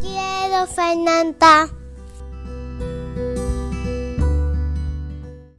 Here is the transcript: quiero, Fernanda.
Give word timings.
quiero, 0.00 0.66
Fernanda. 0.66 1.68